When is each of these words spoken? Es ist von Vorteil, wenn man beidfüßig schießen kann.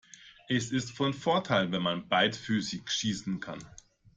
Es 0.47 0.71
ist 0.71 0.89
von 0.97 1.13
Vorteil, 1.13 1.71
wenn 1.71 1.83
man 1.83 2.09
beidfüßig 2.09 2.89
schießen 2.89 3.39
kann. 3.39 3.63